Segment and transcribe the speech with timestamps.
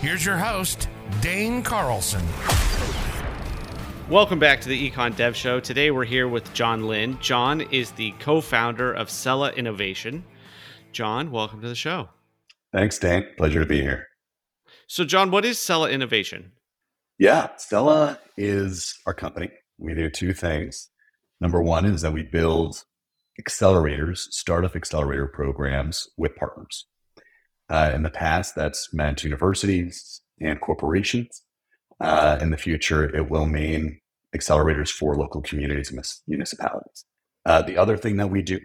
[0.00, 0.90] Here's your host,
[1.22, 2.22] Dane Carlson.
[4.10, 5.58] Welcome back to the Econ Dev Show.
[5.58, 7.18] Today we're here with John Lynn.
[7.20, 10.22] John is the co founder of Cela Innovation.
[10.92, 12.10] John, welcome to the show.
[12.74, 13.24] Thanks, Dane.
[13.38, 14.06] Pleasure to be here.
[14.86, 16.52] So, John, what is Cela Innovation?
[17.18, 19.48] Yeah, Cela is our company.
[19.78, 20.90] We do two things.
[21.40, 22.84] Number one is that we build
[23.40, 26.86] accelerators, startup accelerator programs with partners.
[27.68, 31.42] Uh, in the past, that's meant universities and corporations.
[32.00, 33.98] Uh, in the future, it will mean
[34.34, 37.04] accelerators for local communities and municipalities.
[37.44, 38.60] Uh, the other thing that we do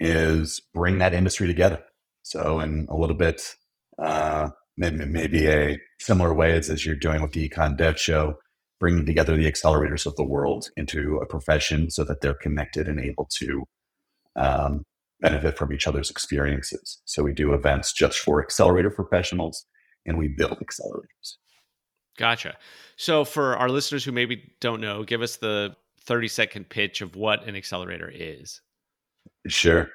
[0.00, 1.80] is bring that industry together.
[2.22, 3.54] So, in a little bit,
[3.98, 8.34] uh, maybe, maybe a similar way as, as you're doing with the Econ Dev Show,
[8.80, 13.00] bringing together the accelerators of the world into a profession so that they're connected and
[13.00, 13.64] able to
[14.36, 14.82] um,
[15.22, 17.00] benefit from each other's experiences.
[17.04, 19.64] So we do events just for accelerator professionals
[20.04, 21.36] and we build accelerators.
[22.18, 22.56] Gotcha.
[22.96, 27.16] So for our listeners who maybe don't know, give us the 30 second pitch of
[27.16, 28.60] what an accelerator is.
[29.46, 29.88] Sure.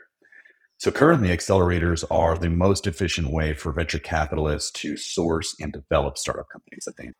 [0.80, 6.18] So currently, accelerators are the most efficient way for venture capitalists to source and develop
[6.18, 6.88] startup companies.
[6.88, 7.14] I think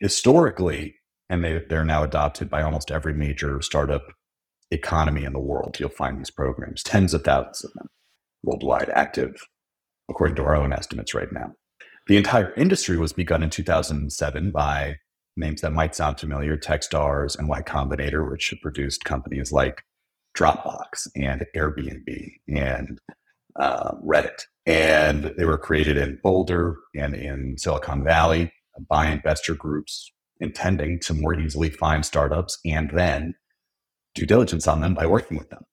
[0.00, 0.96] historically,
[1.30, 4.02] and they, they're now adopted by almost every major startup
[4.70, 5.78] economy in the world.
[5.78, 7.88] You'll find these programs, tens of thousands of them
[8.42, 9.40] worldwide active,
[10.08, 11.52] according to our own estimates right now.
[12.06, 14.96] The entire industry was begun in 2007 by
[15.36, 19.82] names that might sound familiar Techstars and Y Combinator, which produced companies like
[20.36, 23.00] Dropbox and Airbnb and
[23.56, 24.42] uh, Reddit.
[24.66, 28.52] And they were created in Boulder and in Silicon Valley
[28.88, 30.10] by investor groups
[30.40, 33.34] intending to more easily find startups and then
[34.16, 35.64] due diligence on them by working with them.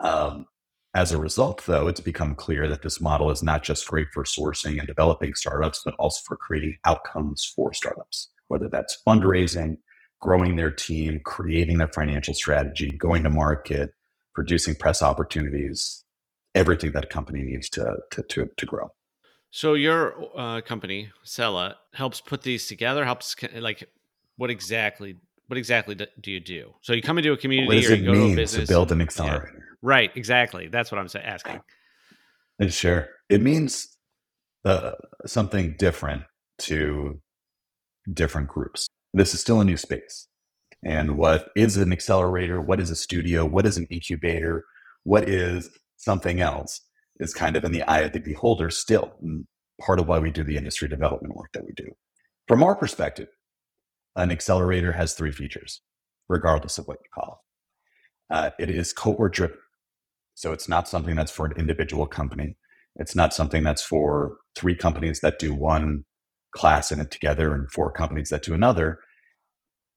[0.00, 0.46] Um,
[0.94, 4.24] as a result, though, it's become clear that this model is not just great for
[4.24, 9.76] sourcing and developing startups, but also for creating outcomes for startups, whether that's fundraising,
[10.20, 13.90] growing their team, creating their financial strategy, going to market,
[14.34, 16.04] producing press opportunities,
[16.54, 18.90] everything that a company needs to, to, to, to grow.
[19.50, 23.88] So your uh, company, Cela, helps put these together, helps like
[24.36, 25.16] what exactly
[25.48, 26.74] what exactly do you do?
[26.82, 28.36] So you come into a community what does or it you go mean to a
[28.36, 29.52] business to build an accelerator?
[29.52, 29.64] Yeah.
[29.82, 30.68] Right, exactly.
[30.68, 31.60] That's what I'm asking.
[32.68, 33.08] Sure.
[33.28, 33.96] It means
[34.64, 34.92] uh,
[35.26, 36.24] something different
[36.60, 37.20] to
[38.12, 38.88] different groups.
[39.14, 40.28] This is still a new space.
[40.84, 42.60] And what is an accelerator?
[42.60, 43.44] What is a studio?
[43.44, 44.64] What is an incubator?
[45.04, 46.80] What is something else
[47.20, 49.14] is kind of in the eye of the beholder still.
[49.80, 51.86] part of why we do the industry development work that we do.
[52.48, 53.28] From our perspective,
[54.16, 55.80] an accelerator has three features,
[56.28, 57.40] regardless of what you call
[58.30, 58.34] it.
[58.34, 59.56] Uh, it is cohort driven.
[60.34, 62.56] So it's not something that's for an individual company.
[62.96, 66.04] It's not something that's for three companies that do one
[66.54, 69.00] class in it together and four companies that do another.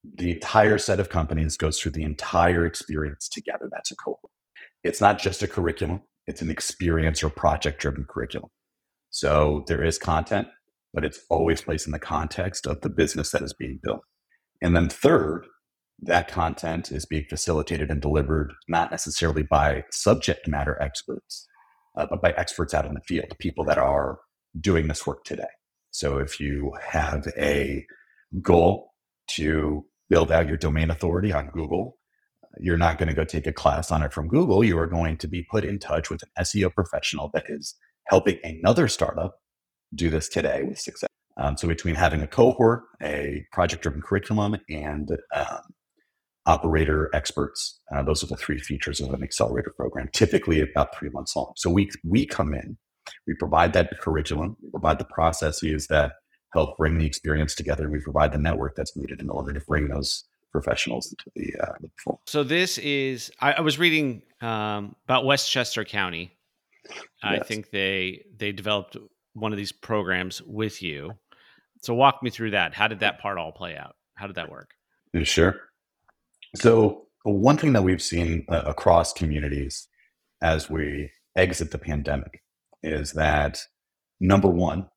[0.04, 3.70] The entire set of companies goes through the entire experience together.
[3.72, 4.32] That's a cohort.
[4.84, 8.50] It's not just a curriculum, it's an experience or project driven curriculum.
[9.10, 10.48] So there is content,
[10.94, 14.02] but it's always placed in the context of the business that is being built.
[14.62, 15.46] And then third,
[16.02, 21.48] that content is being facilitated and delivered not necessarily by subject matter experts,
[21.98, 24.20] uh, but by experts out in the field, people that are
[24.60, 25.44] doing this work today.
[25.92, 27.86] So if you have a
[28.42, 28.92] goal
[29.32, 31.98] to build out your domain authority on Google,
[32.60, 34.64] you're not going to go take a class on it from Google.
[34.64, 37.76] You are going to be put in touch with an SEO professional that is
[38.08, 39.36] helping another startup
[39.94, 41.10] do this today with success.
[41.38, 45.62] Um, so between having a cohort, a project-driven curriculum, and um,
[46.46, 47.80] operator experts.
[47.94, 51.54] Uh, those are the three features of an accelerator program, typically about three months long.
[51.56, 52.78] So we, we come in,
[53.28, 56.14] we provide that curriculum, we provide the processes that
[56.54, 59.62] help bring the experience together, and we provide the network that's needed in order to
[59.68, 64.96] bring those professionals into the, uh, the So this is, I, I was reading um,
[65.06, 66.38] about Westchester County.
[66.90, 66.98] Yes.
[67.24, 68.98] I think they they developed
[69.34, 71.14] one of these programs with you.
[71.82, 72.74] So walk me through that.
[72.74, 73.96] How did that part all play out?
[74.16, 74.72] How did that work?
[75.24, 75.56] Sure.
[76.56, 79.88] So, one thing that we've seen uh, across communities
[80.42, 82.42] as we exit the pandemic
[82.84, 83.60] is that
[84.20, 84.88] number one,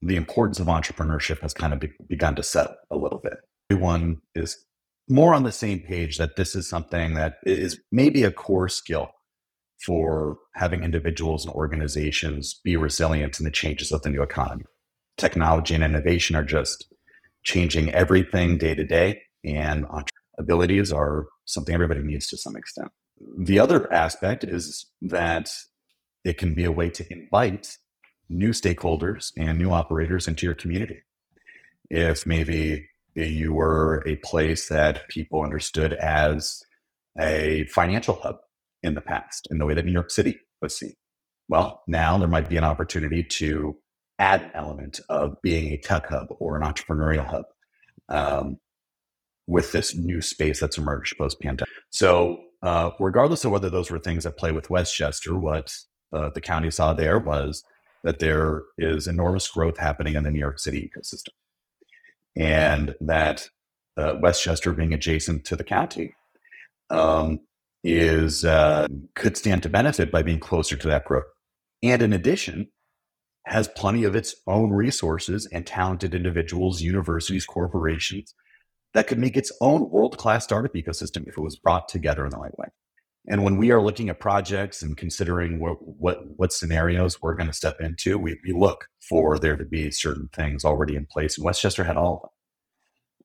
[0.00, 3.34] the importance of entrepreneurship has kind of be, begun to settle a little bit.
[3.70, 4.64] Everyone is
[5.08, 9.10] more on the same page that this is something that is maybe a core skill
[9.84, 14.64] for having individuals and organizations be resilient in the changes of the new economy.
[15.16, 16.92] Technology and innovation are just
[17.44, 19.86] changing everything day to day, and
[20.38, 22.88] abilities are something everybody needs to some extent.
[23.38, 25.50] The other aspect is that
[26.24, 27.78] it can be a way to invite
[28.28, 31.02] new stakeholders and new operators into your community.
[31.88, 36.62] If maybe you were a place that people understood as
[37.18, 38.36] a financial hub
[38.86, 40.94] in the past, in the way that New York City was seen.
[41.48, 43.76] Well, now there might be an opportunity to
[44.18, 47.44] add an element of being a tech hub or an entrepreneurial hub
[48.08, 48.58] um,
[49.46, 51.68] with this new space that's emerged post pandemic.
[51.90, 55.74] So, uh, regardless of whether those were things that play with Westchester, what
[56.12, 57.62] uh, the county saw there was
[58.02, 61.34] that there is enormous growth happening in the New York City ecosystem,
[62.36, 63.48] and that
[63.96, 66.14] uh, Westchester being adjacent to the county
[66.90, 67.40] um,
[67.84, 71.24] is uh, could stand to benefit by being closer to that growth.
[71.82, 72.68] And in addition,
[73.46, 78.34] has plenty of its own resources and talented individuals, universities, corporations
[78.92, 82.30] that could make its own world class startup ecosystem if it was brought together in
[82.30, 82.66] the right way.
[83.28, 87.48] And when we are looking at projects and considering what what, what scenarios we're going
[87.48, 91.36] to step into, we, we look for there to be certain things already in place.
[91.36, 92.30] And Westchester had all of them.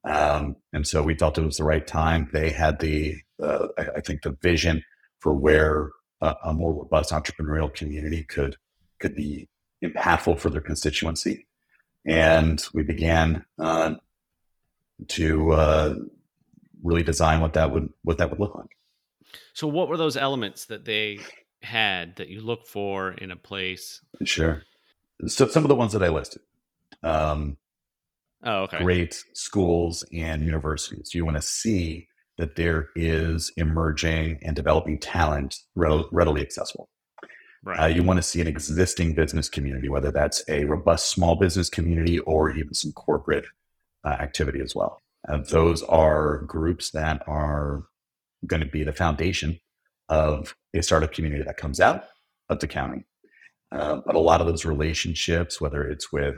[0.04, 2.30] Um, and so we felt it was the right time.
[2.34, 4.84] They had the, uh, I, I, think, the vision
[5.20, 8.58] for where a, a, more robust entrepreneurial community could
[9.00, 9.48] could be
[9.84, 11.46] impactful for their constituency.
[12.06, 13.96] And we began uh,
[15.10, 15.96] to uh,
[16.84, 18.76] really design what that would what that would look like.
[19.54, 21.20] So, what were those elements that they
[21.62, 24.02] had that you look for in a place?
[24.24, 24.64] Sure.
[25.28, 26.42] So, some of the ones that I listed.
[27.04, 27.58] Um,
[28.44, 28.80] oh, okay.
[28.80, 31.14] Great schools and universities.
[31.14, 32.08] You want to see
[32.38, 36.90] that there is emerging and developing talent readily accessible.
[37.64, 37.80] Right.
[37.80, 41.70] Uh, you want to see an existing business community, whether that's a robust small business
[41.70, 43.46] community or even some corporate
[44.04, 45.00] uh, activity as well.
[45.30, 47.84] Uh, those are groups that are
[48.48, 49.60] going to be the foundation
[50.10, 52.06] of a startup community that comes out
[52.50, 53.06] of the county.
[53.72, 56.36] Uh, but a lot of those relationships, whether it's with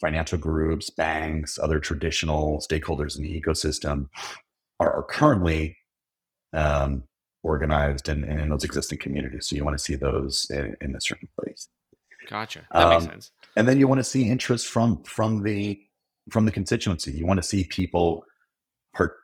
[0.00, 4.08] financial groups, banks, other traditional stakeholders in the ecosystem,
[4.78, 5.76] are, are currently
[6.52, 7.04] um,
[7.42, 9.46] organized in, in, those existing communities.
[9.48, 11.68] So you want to see those in, in a certain place.
[12.28, 12.66] Gotcha.
[12.72, 13.30] That um, makes sense.
[13.56, 15.80] And then you want to see interest from from the
[16.30, 17.12] from the constituency.
[17.12, 18.24] You want to see people
[18.94, 19.16] part,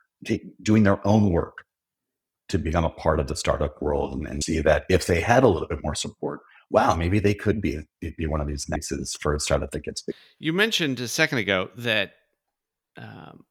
[0.61, 1.65] doing their own work
[2.49, 5.43] to become a part of the startup world and, and, see that if they had
[5.43, 9.15] a little bit more support, wow, maybe they could be be one of these nexus
[9.19, 10.15] for a startup that gets big.
[10.39, 12.13] You mentioned a second ago that
[12.97, 13.45] um,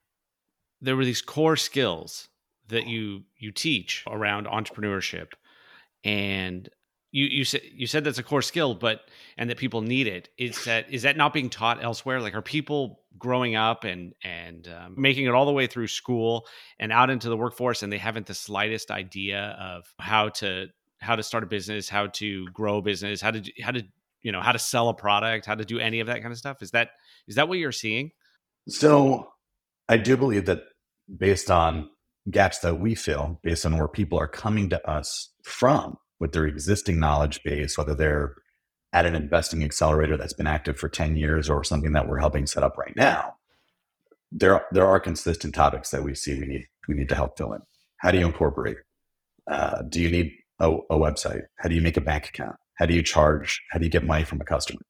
[0.81, 2.29] there were these core skills
[2.69, 5.33] that you you teach around entrepreneurship,
[6.05, 6.69] and
[7.13, 9.03] you you said you said that's a core skill, but
[9.39, 10.29] and that people need it.
[10.37, 12.21] Is that is that not being taught elsewhere?
[12.21, 16.47] Like, are people growing up and and um, making it all the way through school
[16.79, 21.17] and out into the workforce, and they haven't the slightest idea of how to how
[21.17, 23.83] to start a business, how to grow a business, how to how to
[24.23, 26.39] you know how to sell a product, how to do any of that kind of
[26.39, 26.63] stuff?
[26.63, 26.91] Is that
[27.29, 28.11] is that what you're seeing?
[28.69, 29.29] So,
[29.89, 30.63] I do believe that
[31.17, 31.89] based on
[32.31, 36.47] gaps that we fill, based on where people are coming to us from with their
[36.47, 38.35] existing knowledge base, whether they're
[38.93, 42.47] at an investing accelerator that's been active for 10 years or something that we're helping
[42.47, 43.35] set up right now,
[44.33, 47.53] there, there are consistent topics that we see we need, we need to help fill
[47.53, 47.61] in.
[47.99, 48.79] How do you incorporate?
[49.47, 51.43] Uh, do you need a, a, website?
[51.59, 52.57] How do you make a bank account?
[52.75, 53.63] How do you charge?
[53.71, 54.81] How do you get money from a customer?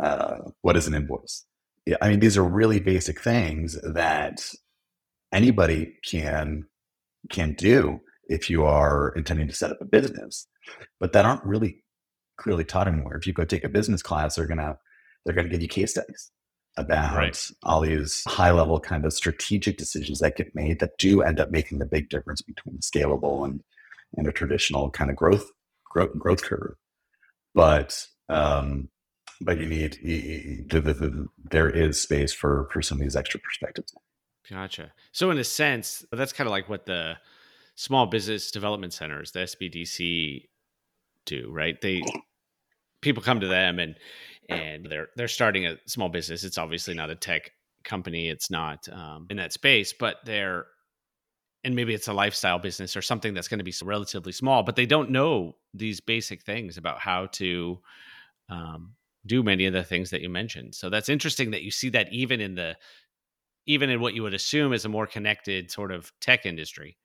[0.00, 1.44] Uh, what is an invoice?
[1.86, 4.42] Yeah, I mean, these are really basic things that
[5.32, 6.64] anybody can
[7.30, 10.46] can do if you are intending to set up a business,
[10.98, 11.82] but that aren't really
[12.38, 13.16] clearly taught anywhere.
[13.16, 14.76] If you go take a business class, they're gonna
[15.24, 16.30] they're gonna give you case studies
[16.76, 17.46] about right.
[17.64, 21.50] all these high level kind of strategic decisions that get made that do end up
[21.50, 23.60] making the big difference between scalable and
[24.16, 25.50] and a traditional kind of growth
[25.90, 26.74] growth, growth curve.
[27.54, 28.88] But um,
[29.40, 33.16] but you need you, the, the, the, there is space for for some of these
[33.16, 33.92] extra perspectives.
[34.48, 34.92] Gotcha.
[35.12, 37.14] So in a sense, that's kind of like what the
[37.74, 40.48] small business development centers, the SBDC,
[41.26, 41.80] do, right?
[41.80, 42.02] They
[43.02, 43.96] people come to them and
[44.48, 46.44] and they're they're starting a small business.
[46.44, 47.50] It's obviously not a tech
[47.84, 48.28] company.
[48.28, 50.66] It's not um, in that space, but they're
[51.64, 54.76] and maybe it's a lifestyle business or something that's going to be relatively small, but
[54.76, 57.78] they don't know these basic things about how to
[58.48, 58.94] um,
[59.26, 60.74] do many of the things that you mentioned.
[60.74, 62.76] So that's interesting that you see that even in the
[63.66, 66.96] even in what you would assume is a more connected sort of tech industry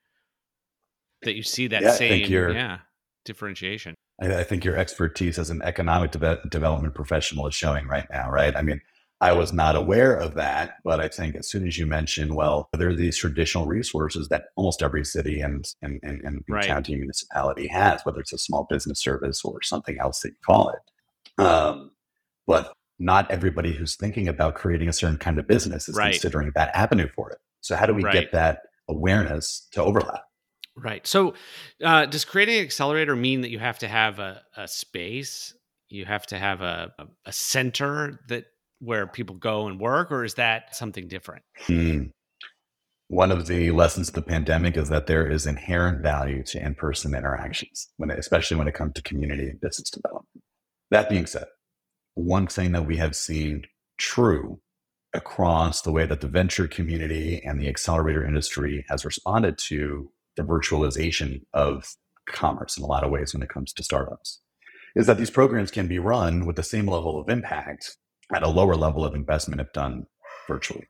[1.24, 2.80] that you see that Yeah, same yeah
[3.26, 3.94] differentiation.
[4.22, 8.30] I, I think your expertise as an economic deve- development professional is showing right now,
[8.32, 8.56] right?
[8.56, 8.82] I mean,
[9.22, 12.67] I was not aware of that, but I think as soon as you mentioned, well,
[12.74, 16.67] there are these traditional resources that almost every city and and, and, and Right.
[16.67, 20.69] county municipality has, whether it's a small business service or something else that you call
[20.69, 21.41] it.
[21.41, 21.91] Um,
[22.45, 26.12] but not everybody who's thinking about creating a certain kind of business is Right.
[26.12, 27.39] considering that avenue for it.
[27.62, 28.13] So how do we Right.
[28.13, 30.24] get that awareness to overlap?
[30.77, 31.07] Right.
[31.07, 31.36] So,
[31.84, 35.53] uh, does creating an accelerator mean that you have to have a, a space?
[35.88, 38.45] You have to have a, a, a center that
[38.86, 41.44] where people go and work, or is that something different?
[41.62, 42.04] Hmm.
[43.08, 47.13] One of the lessons of the pandemic is that there is inherent value to in-person
[47.13, 50.44] interactions, when especially when it comes to community and business development.
[50.89, 51.46] That being said,
[52.15, 53.63] one thing that we have seen
[53.98, 54.60] true
[55.13, 60.44] across the way that the venture community and the accelerator industry has responded to the
[60.44, 61.96] virtualization of
[62.27, 64.42] commerce in a lot of ways when it comes to startups
[64.96, 67.98] is that these programs can be run with the same level of impact
[68.34, 70.05] at a lower level of investment if done
[70.48, 70.88] virtually.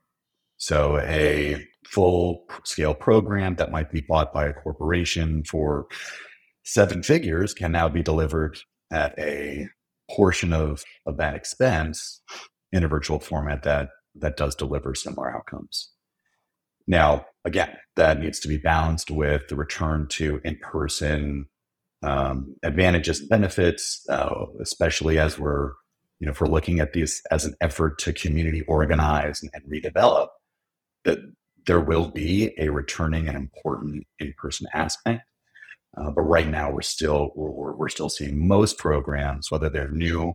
[0.58, 5.88] So a full scale program that might be bought by a corporation for
[6.64, 8.58] seven figures can now be delivered
[8.92, 9.68] at a
[10.10, 12.22] portion of, of that expense
[12.72, 15.92] in a virtual format that that does deliver similar outcomes.
[16.88, 21.48] Now, again, that needs to be balanced with the return to in-person
[22.02, 25.74] um, advantages and benefits, uh, especially as we're
[26.20, 29.64] you know, if we're looking at these as an effort to community organize and, and
[29.66, 30.28] redevelop,
[31.04, 31.20] that
[31.66, 35.24] there will be a returning and important in-person aspect.
[35.98, 40.34] Uh, but right now, we're still we're, we're- still seeing most programs, whether they're new,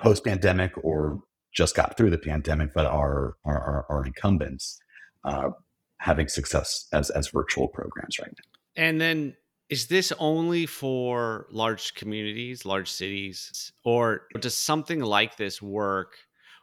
[0.00, 1.20] post-pandemic, or
[1.52, 4.78] just got through the pandemic, but are are, are, are incumbents,
[5.24, 5.50] uh,
[5.98, 8.82] having success as as virtual programs right now.
[8.84, 9.36] And then,
[9.70, 16.16] is this only for large communities, large cities, or does something like this work?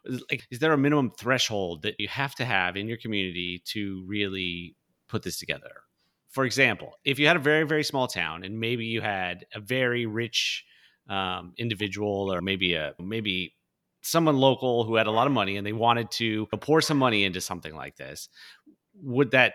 [0.05, 4.03] Like, is there a minimum threshold that you have to have in your community to
[4.07, 4.75] really
[5.07, 5.83] put this together?
[6.29, 9.59] For example, if you had a very, very small town and maybe you had a
[9.59, 10.65] very rich
[11.07, 13.53] um, individual or maybe a maybe
[14.01, 17.23] someone local who had a lot of money and they wanted to pour some money
[17.23, 18.29] into something like this,
[19.01, 19.53] would that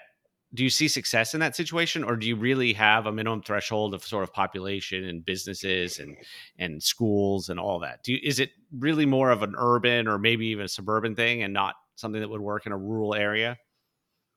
[0.53, 3.95] do you see success in that situation or do you really have a minimum threshold
[3.95, 6.17] of sort of population and businesses and
[6.59, 10.19] and schools and all that do you, is it really more of an urban or
[10.19, 13.57] maybe even a suburban thing and not something that would work in a rural area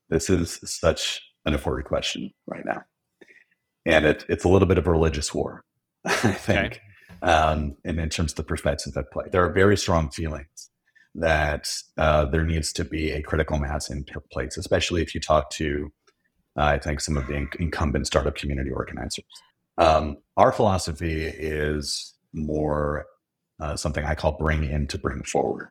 [0.10, 2.84] This is such an important question right now.
[3.86, 5.63] And it, it's a little bit of a religious war,
[6.05, 6.79] I think,
[7.22, 9.25] um, and in terms of the perspectives at play.
[9.32, 10.70] There are very strong feelings
[11.15, 11.67] that
[11.98, 15.91] uh, there needs to be a critical mass in place, especially if you talk to,
[16.55, 19.25] I think, some of the in- incumbent startup community organizers.
[19.77, 23.05] Um, our philosophy is more
[23.60, 25.69] uh, something I call bring in to bring forward.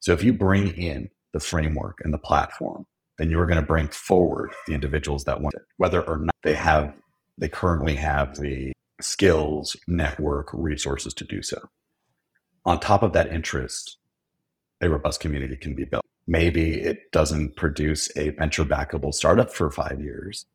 [0.00, 2.86] So if you bring in the framework and the platform,
[3.18, 6.54] then you're going to bring forward the individuals that want it, whether or not they
[6.54, 6.94] have,
[7.38, 11.68] they currently have the skills, network, resources to do so.
[12.64, 13.98] On top of that interest,
[14.80, 15.99] a robust community can be built.
[16.30, 20.46] Maybe it doesn't produce a venture backable startup for five years,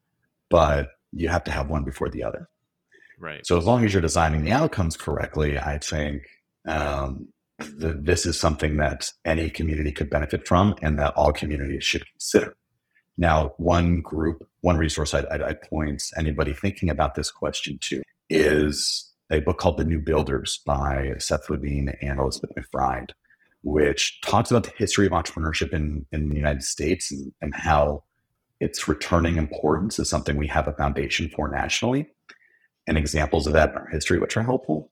[0.49, 2.47] but you have to have one before the other.
[3.19, 6.23] right So as long as you're designing the outcomes correctly, I think
[6.65, 7.27] um,
[7.59, 12.05] th- this is something that any community could benefit from, and that all communities should
[12.09, 12.55] consider.
[13.17, 18.01] Now, one group, one resource I'd, I'd, I'd point anybody thinking about this question to
[18.29, 23.11] is a book called The New Builders by Seth Levine and Elizabeth McBride,
[23.65, 28.03] which talks about the history of entrepreneurship in, in the United States and, and how
[28.59, 32.07] its returning importance is something we have a foundation for nationally
[32.85, 34.91] and examples of that in our history, which are helpful,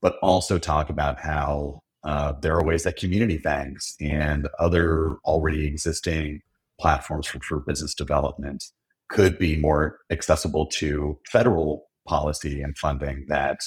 [0.00, 5.66] but also talk about how uh, there are ways that community banks and other already
[5.66, 6.40] existing
[6.80, 8.64] platforms for, for business development
[9.10, 13.60] could be more accessible to federal policy and funding that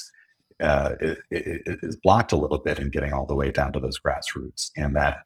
[0.62, 0.94] uh,
[1.30, 4.94] is blocked a little bit in getting all the way down to those grassroots, and
[4.96, 5.18] that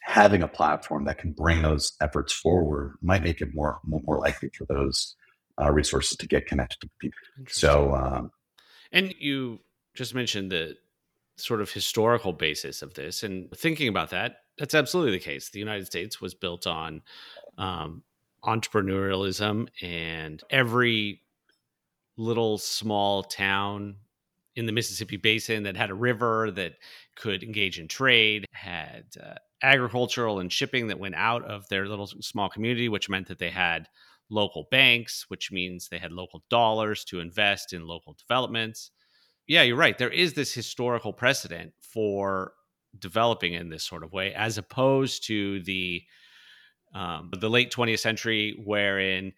[0.00, 4.50] having a platform that can bring those efforts forward might make it more more likely
[4.56, 5.16] for those
[5.60, 7.18] uh, resources to get connected to people.
[7.48, 8.30] So, um,
[8.92, 9.60] And you
[9.94, 10.76] just mentioned the
[11.36, 15.50] sort of historical basis of this, and thinking about that, that's absolutely the case.
[15.50, 17.02] The United States was built on
[17.58, 18.02] um,
[18.44, 21.22] entrepreneurialism, and every
[22.16, 23.96] little small town
[24.56, 26.74] in the Mississippi basin that had a river that
[27.16, 32.06] could engage in trade, had uh, agricultural and shipping that went out of their little
[32.06, 33.88] small community, which meant that they had
[34.30, 38.90] local banks, which means they had local dollars to invest in local developments.
[39.46, 39.98] Yeah, you're right.
[39.98, 42.52] There is this historical precedent for
[42.98, 46.02] developing in this sort of way, as opposed to the
[46.94, 49.32] um, the late 20th century, wherein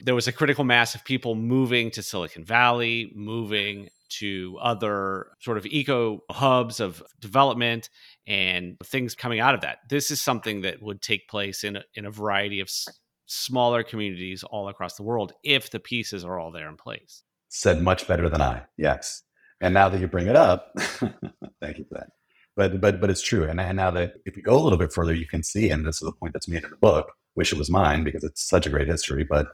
[0.00, 5.56] there was a critical mass of people moving to Silicon Valley, moving to other sort
[5.56, 7.88] of eco hubs of development
[8.26, 9.78] and things coming out of that.
[9.88, 12.88] This is something that would take place in a, in a variety of s-
[13.26, 17.22] smaller communities all across the world if the pieces are all there in place.
[17.48, 18.62] Said much better than I.
[18.76, 19.22] Yes.
[19.60, 22.08] And now that you bring it up, thank you for that.
[22.56, 23.44] But but but it's true.
[23.44, 25.86] And, and now that if you go a little bit further, you can see, and
[25.86, 27.12] this is the point that's made in the book.
[27.36, 29.24] Wish it was mine because it's such a great history.
[29.24, 29.48] But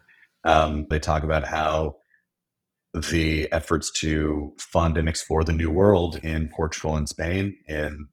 [0.45, 1.97] um, they talk about how
[3.01, 8.09] the efforts to fund and explore the New World in Portugal and Spain in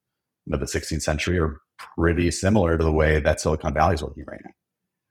[0.45, 1.57] the 16th century are
[1.97, 4.51] pretty similar to the way that Silicon Valley is looking right now.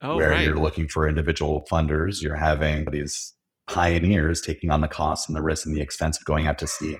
[0.04, 0.44] Oh, where right.
[0.44, 3.34] you're looking for individual funders, you're having these
[3.68, 6.66] pioneers taking on the costs and the risk and the expense of going out to
[6.66, 6.98] sea,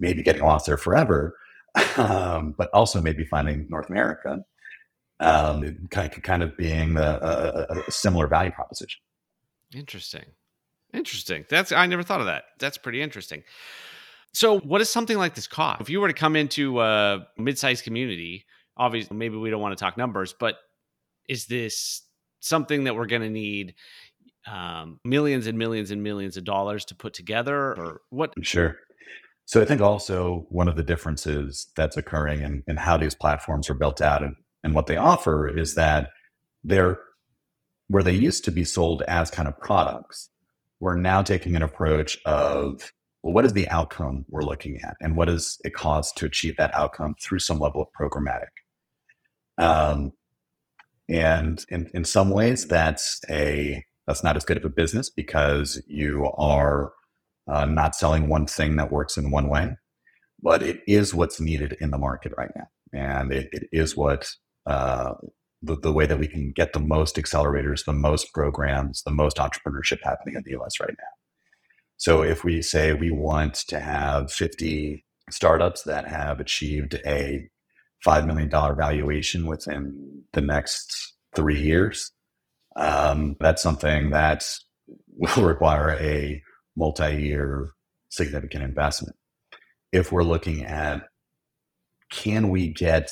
[0.00, 1.36] maybe getting lost there forever,
[1.98, 4.38] um, but also maybe finding North America,
[5.20, 9.00] um, kind, of, kind of being a, a similar value proposition.
[9.74, 10.24] Interesting.
[10.92, 11.44] Interesting.
[11.48, 12.44] That's I never thought of that.
[12.58, 13.42] That's pretty interesting.
[14.32, 15.80] So, what does something like this cost?
[15.80, 18.44] If you were to come into a mid-sized community,
[18.76, 20.56] obviously, maybe we don't want to talk numbers, but
[21.28, 22.02] is this
[22.40, 23.74] something that we're going to need
[24.46, 28.32] um, millions and millions and millions of dollars to put together, or what?
[28.42, 28.76] Sure.
[29.44, 33.68] So, I think also one of the differences that's occurring in, in how these platforms
[33.68, 36.10] are built out and, and what they offer is that
[36.64, 36.98] they're
[37.88, 40.28] where they used to be sold as kind of products
[40.80, 42.92] we're now taking an approach of
[43.22, 46.56] well, what is the outcome we're looking at, and what does it cost to achieve
[46.56, 48.46] that outcome through some level of programmatic.
[49.58, 50.12] Um,
[51.08, 55.82] and in, in some ways, that's a that's not as good of a business because
[55.86, 56.92] you are
[57.48, 59.76] uh, not selling one thing that works in one way,
[60.40, 64.30] but it is what's needed in the market right now, and it, it is what
[64.66, 65.14] uh,
[65.62, 69.36] the, the way that we can get the most accelerators, the most programs, the most
[69.36, 71.04] entrepreneurship happening in the US right now.
[71.96, 77.48] So if we say we want to have 50 startups that have achieved a
[78.06, 82.12] $5 million valuation within the next three years,
[82.76, 84.44] um, that's something that
[85.16, 86.40] will require a
[86.76, 87.70] multi year
[88.10, 89.16] significant investment.
[89.92, 91.02] If we're looking at
[92.10, 93.10] can we get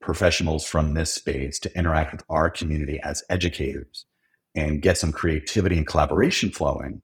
[0.00, 4.06] professionals from this space to interact with our community as educators
[4.54, 7.02] and get some creativity and collaboration flowing,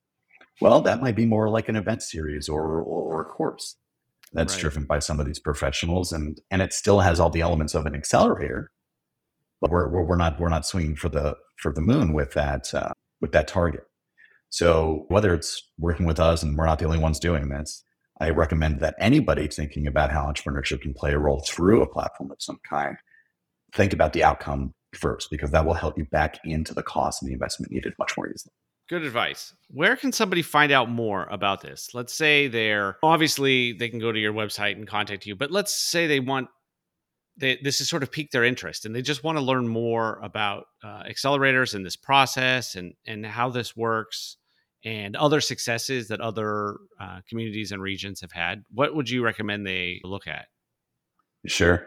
[0.61, 3.77] well, that might be more like an event series or, or, a course
[4.33, 4.61] that's right.
[4.61, 7.87] driven by some of these professionals, and and it still has all the elements of
[7.87, 8.71] an accelerator,
[9.61, 12.93] but we're we're not we're not swinging for the for the moon with that uh,
[13.21, 13.85] with that target.
[14.49, 17.83] So whether it's working with us, and we're not the only ones doing this,
[18.21, 22.31] I recommend that anybody thinking about how entrepreneurship can play a role through a platform
[22.31, 22.97] of some kind,
[23.75, 27.29] think about the outcome first, because that will help you back into the cost and
[27.29, 28.53] the investment needed much more easily.
[28.89, 29.53] Good advice.
[29.69, 31.89] Where can somebody find out more about this?
[31.93, 35.75] Let's say they're obviously they can go to your website and contact you, but let's
[35.75, 36.49] say they want
[37.39, 40.19] they, this has sort of piqued their interest and they just want to learn more
[40.23, 44.37] about uh, accelerators and this process and and how this works
[44.87, 49.67] and other successes that other uh, communities and regions have had, what would you recommend
[49.67, 50.47] they look at?
[51.45, 51.85] Sure.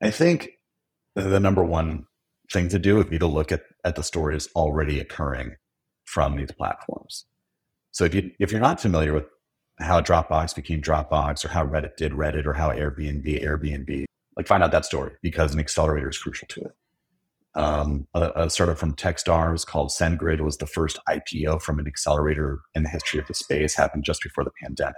[0.00, 0.50] I think
[1.16, 2.06] the number one
[2.52, 5.56] thing to do would be to look at, at the stories already occurring
[6.04, 7.26] from these platforms.
[7.90, 9.24] So if you if you're not familiar with
[9.80, 14.04] how Dropbox became Dropbox or how Reddit did Reddit or how Airbnb Airbnb,
[14.36, 16.72] like find out that story because an accelerator is crucial to it.
[17.54, 22.60] Um, a, a, startup from Techstars called SendGrid was the first IPO from an accelerator
[22.76, 24.94] in the history of the space, happened just before the pandemic.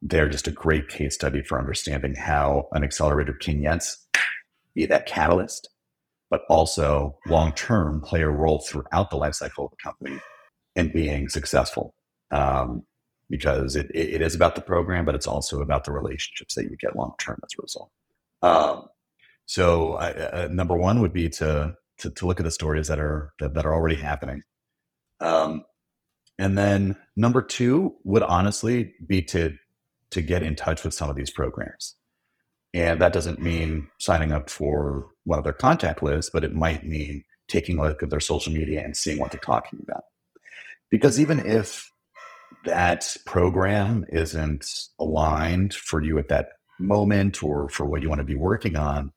[0.00, 4.06] They're just a great case study for understanding how an accelerator can, yes,
[4.74, 5.68] be that catalyst,
[6.30, 10.20] but also long term play a role throughout the life cycle of the company
[10.76, 11.94] in being successful.
[12.30, 12.84] Um,
[13.28, 16.76] because it, it is about the program, but it's also about the relationships that you
[16.80, 17.90] get long term as a result.
[18.42, 18.88] Um,
[19.46, 23.32] so, uh, number one would be to to, to look at the stories that are
[23.38, 24.42] that, that are already happening.
[25.20, 25.64] Um,
[26.38, 29.56] and then number two would honestly be to
[30.10, 31.94] to get in touch with some of these programs.
[32.72, 36.86] And that doesn't mean signing up for one of their contact lists, but it might
[36.86, 40.04] mean taking a look at their social media and seeing what they're talking about.
[40.88, 41.90] Because even if
[42.64, 44.66] that program isn't
[44.98, 49.12] aligned for you at that moment or for what you want to be working on,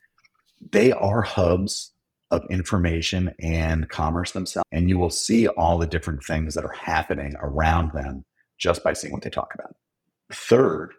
[0.71, 1.92] they are hubs
[2.33, 4.67] of information and commerce themselves.
[4.71, 8.25] And you will see all the different things that are happening around them
[8.57, 9.75] just by seeing what they talk about.
[10.31, 10.93] Third,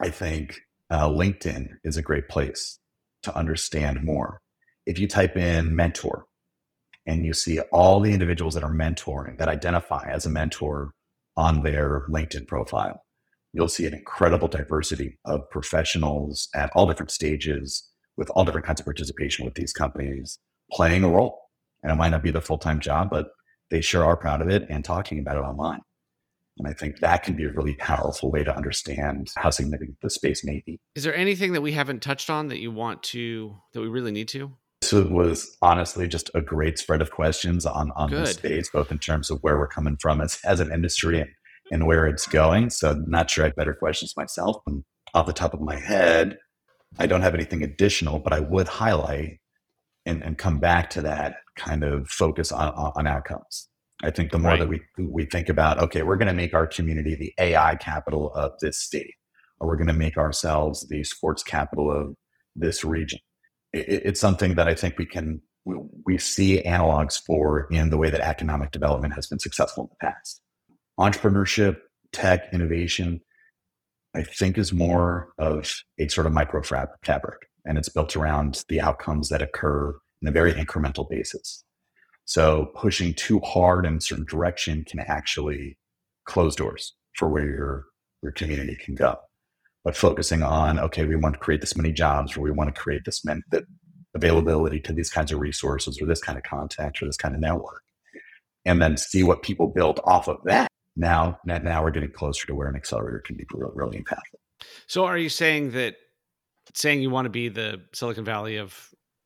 [0.00, 2.78] I think uh, LinkedIn is a great place
[3.22, 4.40] to understand more.
[4.84, 6.26] If you type in mentor
[7.06, 10.92] and you see all the individuals that are mentoring, that identify as a mentor
[11.36, 13.02] on their LinkedIn profile,
[13.54, 18.80] you'll see an incredible diversity of professionals at all different stages with all different kinds
[18.80, 20.38] of participation with these companies
[20.72, 21.40] playing a role.
[21.82, 23.28] And it might not be the full time job, but
[23.70, 25.80] they sure are proud of it and talking about it online.
[26.58, 30.08] And I think that can be a really powerful way to understand how significant the
[30.08, 30.80] space may be.
[30.94, 34.12] Is there anything that we haven't touched on that you want to, that we really
[34.12, 34.52] need to?
[34.82, 38.22] So it was honestly just a great spread of questions on, on Good.
[38.22, 41.30] this space, both in terms of where we're coming from as, as an industry and,
[41.70, 42.70] and where it's going.
[42.70, 44.56] So not sure I have better questions myself.
[44.66, 46.38] And off the top of my head,
[46.98, 49.40] I don't have anything additional, but I would highlight
[50.06, 53.68] and, and come back to that kind of focus on, on outcomes.
[54.02, 54.60] I think the more Right.
[54.60, 58.32] that we we think about, okay, we're going to make our community the AI capital
[58.34, 59.14] of this state,
[59.58, 62.14] or we're going to make ourselves the sports capital of
[62.54, 63.18] this region.
[63.72, 67.90] It, it- it's something that I think we can we, we see analogs for in
[67.90, 70.40] the way that economic development has been successful in the past.
[71.00, 71.78] Entrepreneurship,
[72.12, 73.20] tech, innovation,
[74.16, 78.80] I think is more of a sort of micro fabric, and it's built around the
[78.80, 81.62] outcomes that occur in a very incremental basis.
[82.24, 85.78] So pushing too hard in a certain direction can actually
[86.24, 87.84] close doors for where your
[88.22, 89.16] your community can go.
[89.84, 92.80] But focusing on okay, we want to create this many jobs, or we want to
[92.80, 93.64] create this many that
[94.14, 97.40] availability to these kinds of resources, or this kind of contact, or this kind of
[97.40, 97.82] network,
[98.64, 100.68] and then see what people build off of that.
[100.96, 104.38] Now, now, we're getting closer to where an accelerator can be really, really impactful.
[104.86, 105.96] So are you saying that
[106.74, 108.74] saying you want to be the Silicon Valley of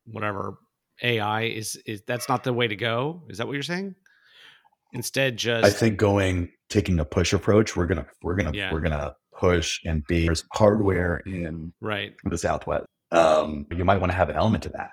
[0.04, 0.58] whatever
[1.02, 3.22] AI is is that's not the way to go?
[3.28, 3.94] Is that what you're saying?
[4.92, 8.72] Instead, just I think going taking a push approach, we're gonna we're gonna Yeah.
[8.72, 12.14] we're gonna push and be there's hardware in right.
[12.24, 12.86] the Southwest.
[13.12, 14.90] Um, you might want to have an element to that.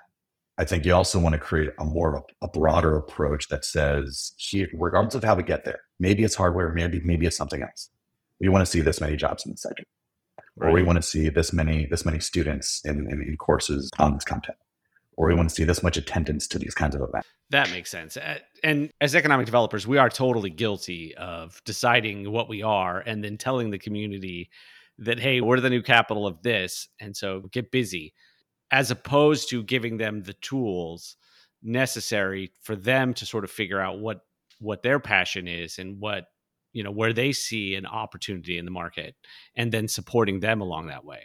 [0.58, 4.32] I think you also want to create a more a broader approach that says,
[4.74, 7.90] regardless of how we get there, maybe it's hardware, maybe maybe it's something else.
[8.40, 9.84] We want to see this many jobs in the sector,
[10.56, 14.14] or we want to see this many this many students in, in, in courses on
[14.14, 14.58] this content,
[15.16, 17.28] or we want to see this much attendance to these kinds of events.
[17.50, 18.16] That makes sense.
[18.16, 23.22] Uh, And as economic developers, we are totally guilty of deciding what we are and
[23.22, 24.50] then telling the community
[24.98, 26.88] that, hey, we're the new capital of this.
[27.00, 28.12] And so get busy,
[28.70, 31.16] as opposed to giving them the tools
[31.62, 34.20] necessary for them to sort of figure out what
[34.60, 36.26] what their passion is and what
[36.72, 39.14] you know where they see an opportunity in the market
[39.56, 41.22] and then supporting them along that way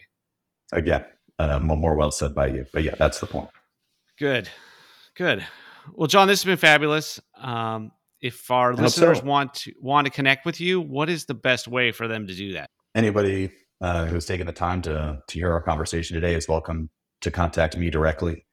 [0.71, 1.06] Again,
[1.38, 3.49] uh, more well said by you, but yeah, that's the point.
[4.17, 4.49] Good,
[5.15, 5.45] good.
[5.93, 7.19] Well, John, this has been fabulous.
[7.39, 8.84] Um, if our hope so.
[8.84, 12.25] listeners want to want to connect with you, what is the best way for them
[12.25, 12.69] to do that?
[12.95, 13.51] anybody
[13.82, 16.89] uh, who's taken the time to to hear our conversation today is welcome
[17.24, 18.46] to contact me directly.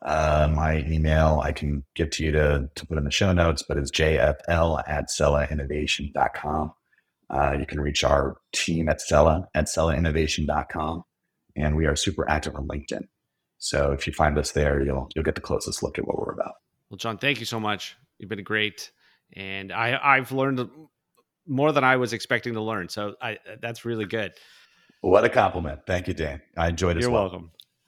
[0.00, 3.62] Uh, my email I can give to you to, to put in the show notes,
[3.62, 6.72] but it's jfl at celainnovation.com.
[7.30, 11.04] Uh, you can reach our team at Cela at celainnovation.com.
[11.56, 13.08] And we are super active on LinkedIn.
[13.58, 16.32] So if you find us there, you'll you'll get the closest look at what we're
[16.32, 16.54] about.
[16.90, 17.96] Well, John, thank you so much.
[18.18, 18.90] You've been great,
[19.34, 20.68] and I I've learned
[21.46, 22.88] more than I was expecting to learn.
[22.88, 24.32] So I that's really good.
[25.00, 25.80] What a compliment.
[25.86, 26.42] Thank you, Dan.
[26.56, 27.22] I enjoyed it You're well.
[27.22, 27.50] welcome.